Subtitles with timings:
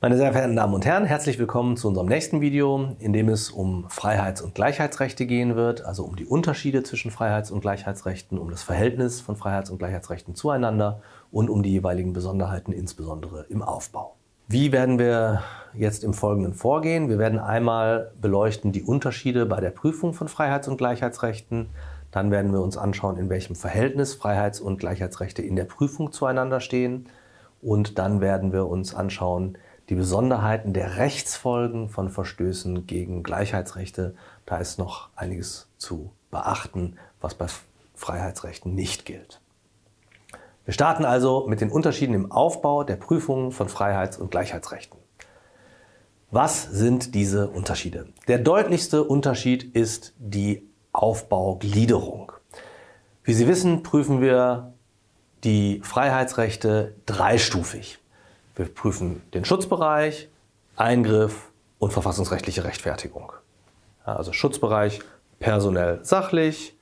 [0.00, 3.50] Meine sehr verehrten Damen und Herren, herzlich willkommen zu unserem nächsten Video, in dem es
[3.50, 8.48] um Freiheits- und Gleichheitsrechte gehen wird, also um die Unterschiede zwischen Freiheits- und Gleichheitsrechten, um
[8.48, 11.02] das Verhältnis von Freiheits- und Gleichheitsrechten zueinander
[11.32, 14.14] und um die jeweiligen Besonderheiten, insbesondere im Aufbau.
[14.46, 15.42] Wie werden wir
[15.74, 17.08] jetzt im Folgenden vorgehen?
[17.08, 21.70] Wir werden einmal beleuchten die Unterschiede bei der Prüfung von Freiheits- und Gleichheitsrechten.
[22.12, 26.60] Dann werden wir uns anschauen, in welchem Verhältnis Freiheits- und Gleichheitsrechte in der Prüfung zueinander
[26.60, 27.08] stehen.
[27.60, 34.14] Und dann werden wir uns anschauen, die Besonderheiten der Rechtsfolgen von Verstößen gegen Gleichheitsrechte.
[34.44, 37.46] Da ist noch einiges zu beachten, was bei
[37.94, 39.40] Freiheitsrechten nicht gilt.
[40.64, 44.98] Wir starten also mit den Unterschieden im Aufbau der Prüfungen von Freiheits- und Gleichheitsrechten.
[46.30, 48.08] Was sind diese Unterschiede?
[48.28, 52.32] Der deutlichste Unterschied ist die Aufbaugliederung.
[53.24, 54.74] Wie Sie wissen, prüfen wir
[55.42, 57.98] die Freiheitsrechte dreistufig.
[58.58, 60.28] Wir prüfen den Schutzbereich,
[60.74, 63.32] Eingriff und verfassungsrechtliche Rechtfertigung.
[64.04, 64.98] Also Schutzbereich
[65.38, 66.76] personell sachlich,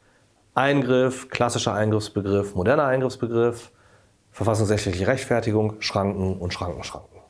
[0.55, 3.73] Eingriff, klassischer Eingriffsbegriff, moderner Eingriffsbegriff,
[4.33, 7.21] verfassungsrechtliche Rechtfertigung, Schranken und Schrankenschranken.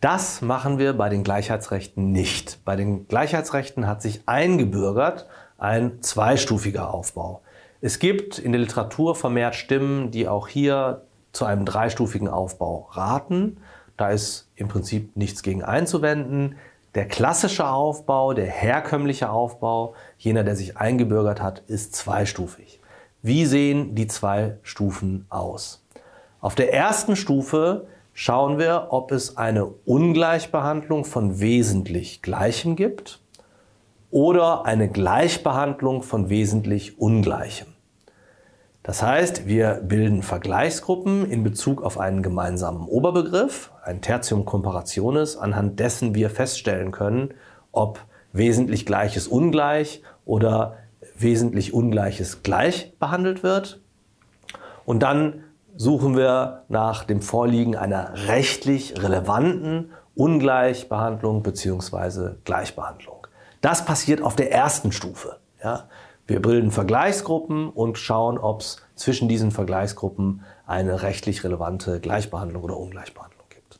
[0.00, 2.64] Das machen wir bei den Gleichheitsrechten nicht.
[2.64, 5.26] Bei den Gleichheitsrechten hat sich eingebürgert
[5.58, 7.42] ein zweistufiger Aufbau.
[7.80, 11.02] Es gibt in der Literatur vermehrt Stimmen, die auch hier
[11.36, 13.58] zu einem dreistufigen Aufbau raten.
[13.96, 16.56] Da ist im Prinzip nichts gegen einzuwenden.
[16.94, 22.80] Der klassische Aufbau, der herkömmliche Aufbau, jener, der sich eingebürgert hat, ist zweistufig.
[23.22, 25.84] Wie sehen die zwei Stufen aus?
[26.40, 33.20] Auf der ersten Stufe schauen wir, ob es eine Ungleichbehandlung von wesentlich Gleichem gibt
[34.10, 37.75] oder eine Gleichbehandlung von wesentlich Ungleichem.
[38.86, 45.80] Das heißt, wir bilden Vergleichsgruppen in Bezug auf einen gemeinsamen Oberbegriff, ein Tertium Comparationis, anhand
[45.80, 47.34] dessen wir feststellen können,
[47.72, 47.98] ob
[48.32, 50.76] wesentlich Gleiches ungleich oder
[51.18, 53.80] wesentlich Ungleiches gleich behandelt wird.
[54.84, 55.42] Und dann
[55.76, 62.36] suchen wir nach dem Vorliegen einer rechtlich relevanten Ungleichbehandlung bzw.
[62.44, 63.26] Gleichbehandlung.
[63.60, 65.38] Das passiert auf der ersten Stufe.
[65.60, 65.88] Ja?
[66.26, 72.76] Wir bilden Vergleichsgruppen und schauen, ob es zwischen diesen Vergleichsgruppen eine rechtlich relevante Gleichbehandlung oder
[72.76, 73.78] Ungleichbehandlung gibt.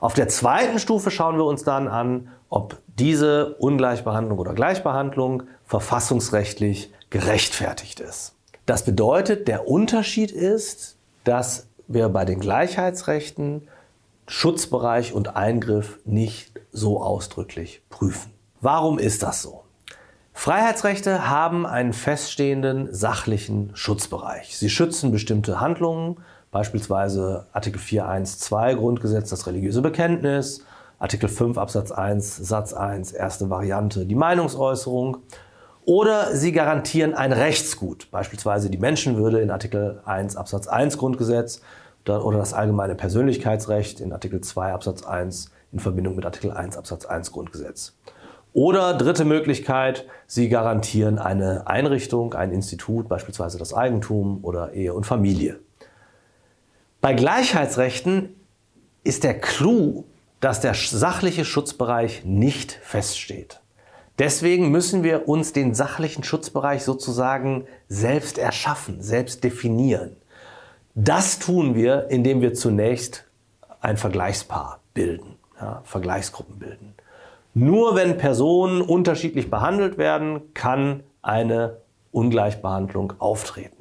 [0.00, 6.92] Auf der zweiten Stufe schauen wir uns dann an, ob diese Ungleichbehandlung oder Gleichbehandlung verfassungsrechtlich
[7.10, 8.34] gerechtfertigt ist.
[8.66, 13.68] Das bedeutet, der Unterschied ist, dass wir bei den Gleichheitsrechten
[14.26, 18.32] Schutzbereich und Eingriff nicht so ausdrücklich prüfen.
[18.60, 19.64] Warum ist das so?
[20.40, 24.56] Freiheitsrechte haben einen feststehenden sachlichen Schutzbereich.
[24.56, 26.16] Sie schützen bestimmte Handlungen,
[26.50, 30.64] beispielsweise Artikel 4.1.2 Grundgesetz, das religiöse Bekenntnis,
[30.98, 35.18] Artikel 5 Absatz 1 Satz 1 erste Variante, die Meinungsäußerung.
[35.84, 41.60] Oder sie garantieren ein Rechtsgut, beispielsweise die Menschenwürde in Artikel 1 Absatz 1 Grundgesetz
[42.08, 47.04] oder das allgemeine Persönlichkeitsrecht in Artikel 2 Absatz 1 in Verbindung mit Artikel 1 Absatz
[47.04, 47.92] 1 Grundgesetz.
[48.52, 55.04] Oder dritte Möglichkeit, Sie garantieren eine Einrichtung, ein Institut, beispielsweise das Eigentum oder Ehe und
[55.04, 55.60] Familie.
[57.00, 58.34] Bei Gleichheitsrechten
[59.04, 60.04] ist der Clou,
[60.40, 63.60] dass der sachliche Schutzbereich nicht feststeht.
[64.18, 70.16] Deswegen müssen wir uns den sachlichen Schutzbereich sozusagen selbst erschaffen, selbst definieren.
[70.94, 73.24] Das tun wir, indem wir zunächst
[73.80, 76.94] ein Vergleichspaar bilden, ja, Vergleichsgruppen bilden.
[77.54, 81.78] Nur wenn Personen unterschiedlich behandelt werden, kann eine
[82.12, 83.76] Ungleichbehandlung auftreten.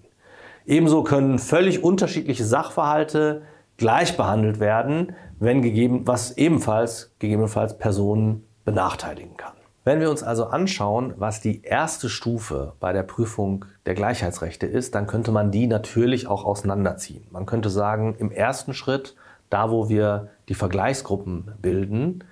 [0.65, 3.43] Ebenso können völlig unterschiedliche Sachverhalte
[3.77, 9.53] gleich behandelt werden, wenn gegeben, was ebenfalls gegebenenfalls Personen benachteiligen kann.
[9.85, 14.93] Wenn wir uns also anschauen, was die erste Stufe bei der Prüfung der Gleichheitsrechte ist,
[14.93, 17.25] dann könnte man die natürlich auch auseinanderziehen.
[17.31, 19.15] Man könnte sagen, im ersten Schritt,
[19.49, 22.23] da wo wir die Vergleichsgruppen bilden,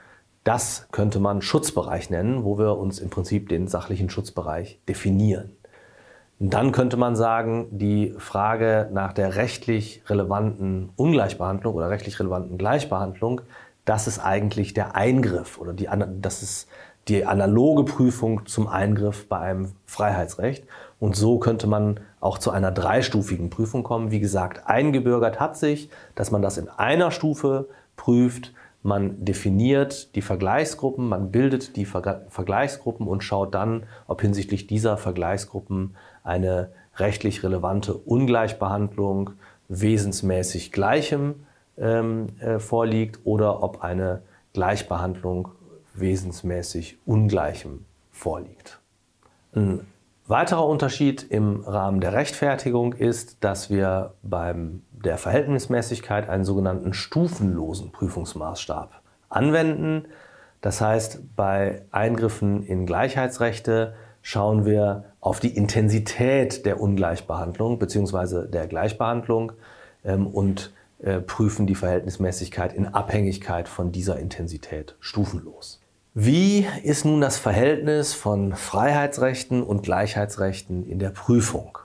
[0.48, 5.52] das könnte man Schutzbereich nennen, wo wir uns im Prinzip den sachlichen Schutzbereich definieren.
[6.40, 13.42] Dann könnte man sagen, die Frage nach der rechtlich relevanten Ungleichbehandlung oder rechtlich relevanten Gleichbehandlung,
[13.84, 15.90] das ist eigentlich der Eingriff oder die,
[16.22, 16.70] das ist
[17.10, 20.66] die analoge Prüfung zum Eingriff bei einem Freiheitsrecht.
[21.00, 24.12] Und so könnte man auch zu einer dreistufigen Prüfung kommen.
[24.12, 28.54] Wie gesagt, eingebürgert hat sich, dass man das in einer Stufe prüft.
[28.88, 35.98] Man definiert die Vergleichsgruppen, man bildet die Vergleichsgruppen und schaut dann, ob hinsichtlich dieser Vergleichsgruppen
[36.24, 39.32] eine rechtlich relevante Ungleichbehandlung
[39.68, 41.36] wesensmäßig Gleichem
[41.78, 44.22] ähm, äh, vorliegt oder ob eine
[44.54, 45.50] Gleichbehandlung
[45.94, 48.80] wesensmäßig Ungleichem vorliegt.
[49.54, 49.82] Ein
[50.28, 57.92] weiterer Unterschied im Rahmen der Rechtfertigung ist, dass wir beim der Verhältnismäßigkeit einen sogenannten stufenlosen
[57.92, 60.06] Prüfungsmaßstab anwenden.
[60.62, 68.48] Das heißt, bei Eingriffen in Gleichheitsrechte schauen wir auf die Intensität der Ungleichbehandlung bzw.
[68.48, 69.54] der Gleichbehandlung
[70.04, 75.80] ähm, und äh, prüfen die Verhältnismäßigkeit in Abhängigkeit von dieser Intensität stufenlos.
[76.20, 81.78] Wie ist nun das Verhältnis von Freiheitsrechten und Gleichheitsrechten in der Prüfung?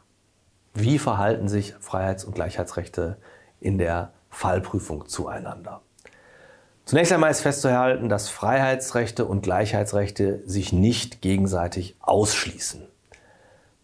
[0.73, 3.19] Wie verhalten sich Freiheits- und Gleichheitsrechte
[3.61, 5.82] in der Fallprüfung zueinander?
[6.87, 12.88] Zunächst einmal ist festzuhalten, dass Freiheitsrechte und Gleichheitsrechte sich nicht gegenseitig ausschließen.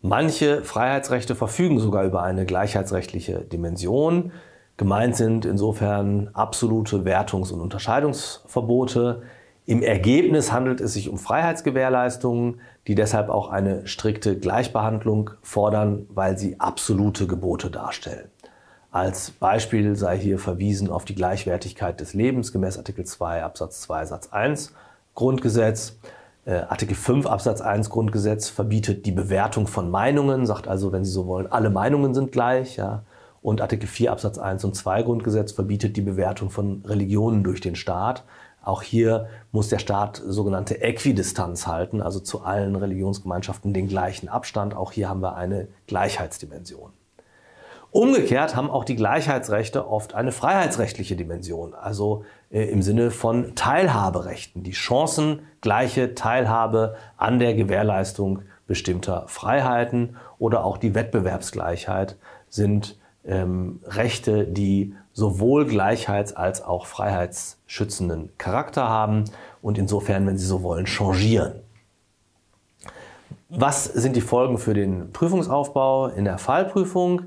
[0.00, 4.32] Manche Freiheitsrechte verfügen sogar über eine gleichheitsrechtliche Dimension.
[4.78, 9.24] Gemeint sind insofern absolute Wertungs- und Unterscheidungsverbote,
[9.68, 16.38] im Ergebnis handelt es sich um Freiheitsgewährleistungen, die deshalb auch eine strikte Gleichbehandlung fordern, weil
[16.38, 18.30] sie absolute Gebote darstellen.
[18.90, 24.06] Als Beispiel sei hier verwiesen auf die Gleichwertigkeit des Lebens gemäß Artikel 2 Absatz 2
[24.06, 24.72] Satz 1
[25.14, 25.98] Grundgesetz.
[26.46, 31.12] Äh, Artikel 5 Absatz 1 Grundgesetz verbietet die Bewertung von Meinungen, sagt also, wenn Sie
[31.12, 32.76] so wollen, alle Meinungen sind gleich.
[32.76, 33.02] Ja.
[33.42, 37.76] Und Artikel 4 Absatz 1 und 2 Grundgesetz verbietet die Bewertung von Religionen durch den
[37.76, 38.24] Staat.
[38.68, 44.76] Auch hier muss der Staat sogenannte Äquidistanz halten, also zu allen Religionsgemeinschaften den gleichen Abstand.
[44.76, 46.90] Auch hier haben wir eine Gleichheitsdimension.
[47.92, 54.62] Umgekehrt haben auch die Gleichheitsrechte oft eine freiheitsrechtliche Dimension, also äh, im Sinne von Teilhaberechten,
[54.62, 62.18] die chancengleiche Teilhabe an der Gewährleistung bestimmter Freiheiten oder auch die Wettbewerbsgleichheit
[62.50, 62.97] sind
[63.28, 69.24] ähm, Rechte, die sowohl gleichheits- als auch freiheitsschützenden Charakter haben
[69.62, 71.60] und insofern, wenn Sie so wollen, changieren.
[73.48, 77.22] Was sind die Folgen für den Prüfungsaufbau in der Fallprüfung?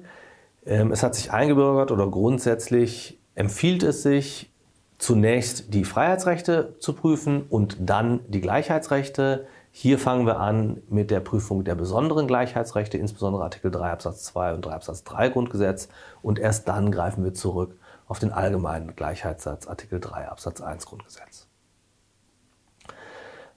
[0.65, 4.51] Ähm, es hat sich eingebürgert oder grundsätzlich empfiehlt es sich,
[4.97, 9.47] zunächst die Freiheitsrechte zu prüfen und dann die Gleichheitsrechte.
[9.73, 14.53] Hier fangen wir an mit der Prüfung der besonderen Gleichheitsrechte, insbesondere Artikel 3 Absatz 2
[14.55, 15.87] und 3 Absatz 3 Grundgesetz.
[16.21, 17.77] Und erst dann greifen wir zurück
[18.07, 21.47] auf den allgemeinen Gleichheitssatz Artikel 3 Absatz 1 Grundgesetz.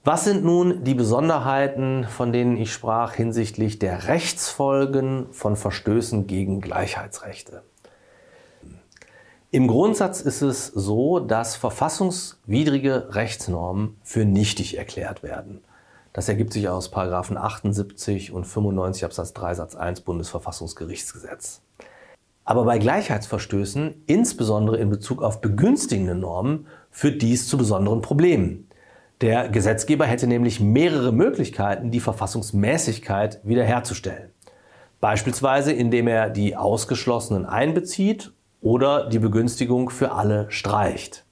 [0.05, 6.61] Was sind nun die Besonderheiten, von denen ich sprach hinsichtlich der Rechtsfolgen von Verstößen gegen
[6.61, 7.63] Gleichheitsrechte?
[9.51, 15.61] Im Grundsatz ist es so, dass verfassungswidrige Rechtsnormen für nichtig erklärt werden.
[16.15, 21.61] Das ergibt sich aus 78 und 95 Absatz 3 Satz 1 Bundesverfassungsgerichtsgesetz.
[22.45, 28.69] Aber bei Gleichheitsverstößen, insbesondere in Bezug auf begünstigende Normen, führt dies zu besonderen Problemen.
[29.19, 34.31] Der Gesetzgeber hätte nämlich mehrere Möglichkeiten, die Verfassungsmäßigkeit wiederherzustellen.
[35.01, 38.31] Beispielsweise indem er die Ausgeschlossenen einbezieht
[38.61, 41.25] oder die Begünstigung für alle streicht.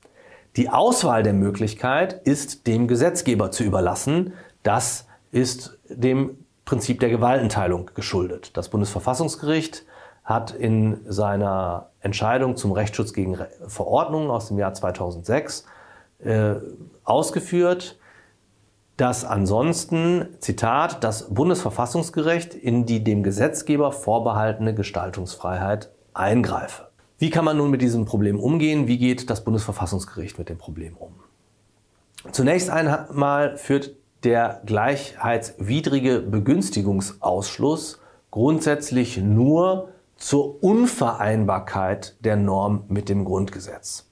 [0.57, 4.33] Die Auswahl der Möglichkeit ist dem Gesetzgeber zu überlassen,
[4.63, 8.55] das ist dem Prinzip der Gewaltenteilung geschuldet.
[8.55, 9.86] Das Bundesverfassungsgericht
[10.24, 15.65] hat in seiner Entscheidung zum Rechtsschutz gegen Verordnungen aus dem Jahr 2006
[16.20, 16.55] äh,
[17.03, 18.00] ausgeführt,
[18.96, 26.89] dass ansonsten, Zitat, das Bundesverfassungsgericht in die dem Gesetzgeber vorbehaltene Gestaltungsfreiheit eingreife.
[27.17, 28.88] Wie kann man nun mit diesem Problem umgehen?
[28.88, 31.13] Wie geht das Bundesverfassungsgericht mit dem Problem um?
[32.32, 37.99] Zunächst einmal führt der gleichheitswidrige Begünstigungsausschluss
[38.31, 44.09] grundsätzlich nur zur Unvereinbarkeit der Norm mit dem Grundgesetz.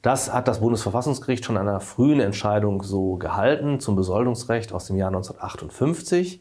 [0.00, 4.96] Das hat das Bundesverfassungsgericht schon in einer frühen Entscheidung so gehalten zum Besoldungsrecht aus dem
[4.96, 6.40] Jahr 1958.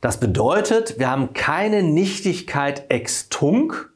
[0.00, 3.92] Das bedeutet, wir haben keine Nichtigkeit ex tunc,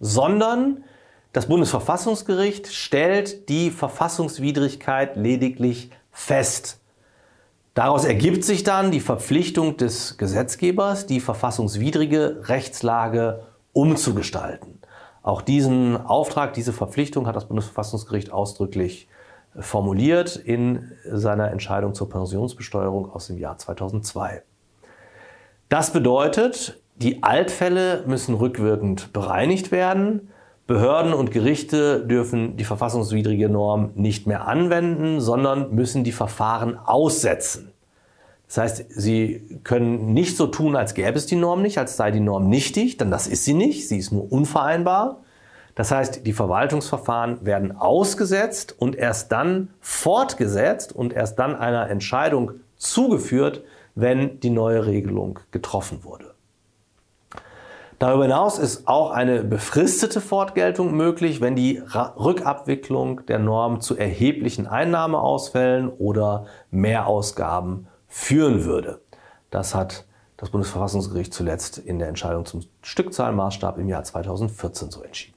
[0.00, 0.84] sondern
[1.32, 6.80] das Bundesverfassungsgericht stellt die Verfassungswidrigkeit lediglich fest.
[7.76, 13.42] Daraus ergibt sich dann die Verpflichtung des Gesetzgebers, die verfassungswidrige Rechtslage
[13.74, 14.80] umzugestalten.
[15.22, 19.08] Auch diesen Auftrag, diese Verpflichtung hat das Bundesverfassungsgericht ausdrücklich
[19.58, 24.42] formuliert in seiner Entscheidung zur Pensionsbesteuerung aus dem Jahr 2002.
[25.68, 30.30] Das bedeutet, die Altfälle müssen rückwirkend bereinigt werden.
[30.66, 37.72] Behörden und Gerichte dürfen die verfassungswidrige Norm nicht mehr anwenden, sondern müssen die Verfahren aussetzen.
[38.48, 42.10] Das heißt, sie können nicht so tun, als gäbe es die Norm nicht, als sei
[42.10, 45.18] die Norm nichtig, denn das ist sie nicht, sie ist nur unvereinbar.
[45.76, 52.52] Das heißt, die Verwaltungsverfahren werden ausgesetzt und erst dann fortgesetzt und erst dann einer Entscheidung
[52.76, 53.62] zugeführt,
[53.94, 56.35] wenn die neue Regelung getroffen wurde.
[57.98, 64.66] Darüber hinaus ist auch eine befristete Fortgeltung möglich, wenn die Rückabwicklung der Norm zu erheblichen
[64.66, 69.00] Einnahmeausfällen oder Mehrausgaben führen würde.
[69.50, 70.04] Das hat
[70.36, 75.36] das Bundesverfassungsgericht zuletzt in der Entscheidung zum Stückzahlmaßstab im Jahr 2014 so entschieden.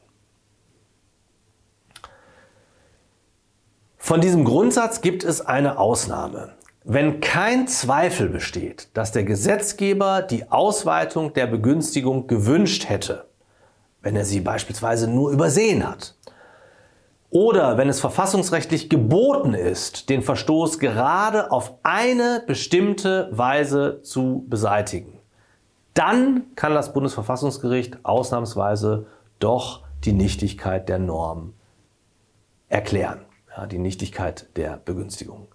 [3.96, 6.54] Von diesem Grundsatz gibt es eine Ausnahme.
[6.84, 13.26] Wenn kein Zweifel besteht, dass der Gesetzgeber die Ausweitung der Begünstigung gewünscht hätte,
[14.02, 16.16] wenn er sie beispielsweise nur übersehen hat,
[17.32, 25.20] oder wenn es verfassungsrechtlich geboten ist, den Verstoß gerade auf eine bestimmte Weise zu beseitigen,
[25.94, 29.06] dann kann das Bundesverfassungsgericht ausnahmsweise
[29.40, 31.54] doch die Nichtigkeit der Norm
[32.68, 35.50] erklären, ja, die Nichtigkeit der Begünstigung.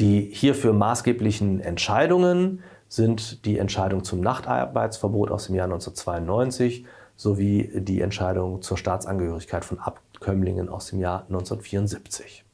[0.00, 6.84] Die hierfür maßgeblichen Entscheidungen sind die Entscheidung zum Nachtarbeitsverbot aus dem Jahr 1992
[7.16, 12.44] sowie die Entscheidung zur Staatsangehörigkeit von Abkömmlingen aus dem Jahr 1974.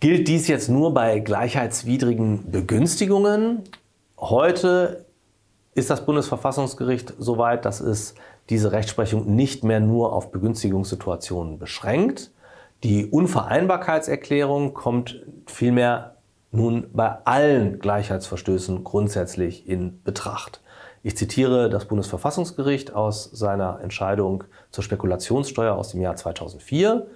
[0.00, 3.64] Gilt dies jetzt nur bei gleichheitswidrigen Begünstigungen?
[4.18, 5.04] Heute
[5.74, 8.14] ist das Bundesverfassungsgericht soweit, dass es
[8.48, 12.30] diese Rechtsprechung nicht mehr nur auf Begünstigungssituationen beschränkt,
[12.82, 16.16] die Unvereinbarkeitserklärung kommt vielmehr
[16.50, 20.62] nun bei allen Gleichheitsverstößen grundsätzlich in Betracht.
[21.02, 27.06] Ich zitiere das Bundesverfassungsgericht aus seiner Entscheidung zur Spekulationssteuer aus dem Jahr 2004.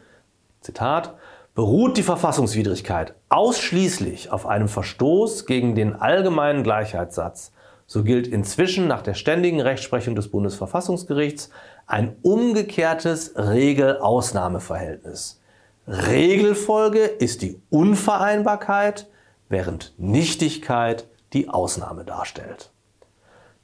[0.61, 1.15] Zitat.
[1.55, 7.53] Beruht die Verfassungswidrigkeit ausschließlich auf einem Verstoß gegen den allgemeinen Gleichheitssatz,
[7.87, 11.51] so gilt inzwischen nach der ständigen Rechtsprechung des Bundesverfassungsgerichts
[11.87, 15.41] ein umgekehrtes Regel-Ausnahmeverhältnis.
[15.87, 19.07] Regelfolge ist die Unvereinbarkeit,
[19.51, 22.73] während Nichtigkeit die Ausnahme darstellt.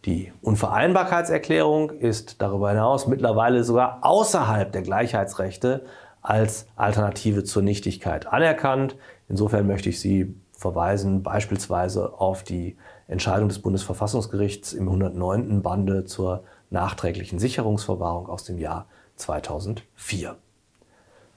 [0.05, 5.85] Die Unvereinbarkeitserklärung ist darüber hinaus mittlerweile sogar außerhalb der Gleichheitsrechte
[6.21, 8.97] als Alternative zur Nichtigkeit anerkannt.
[9.29, 12.77] Insofern möchte ich Sie verweisen beispielsweise auf die
[13.09, 15.63] Entscheidung des Bundesverfassungsgerichts im 109.
[15.63, 18.87] Bande zur nachträglichen Sicherungsverwahrung aus dem Jahr
[19.17, 20.37] 2004.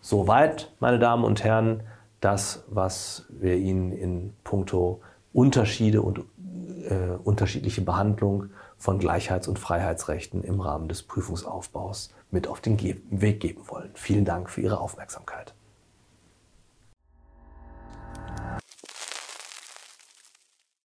[0.06, 1.82] Soweit, meine Damen und Herren,
[2.20, 5.00] das, was wir Ihnen in puncto
[5.32, 6.26] Unterschiede und
[6.90, 12.98] äh, unterschiedliche Behandlung von Gleichheits- und Freiheitsrechten im Rahmen des Prüfungsaufbaus mit auf den Ge
[13.12, 13.92] Weg geben wollen.
[13.94, 15.54] Vielen Dank für Ihre Aufmerksamkeit.